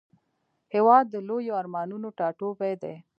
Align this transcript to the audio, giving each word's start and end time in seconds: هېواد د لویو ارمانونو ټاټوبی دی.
هېواد 0.73 1.05
د 1.09 1.15
لویو 1.27 1.57
ارمانونو 1.61 2.07
ټاټوبی 2.17 2.73
دی. 2.81 2.95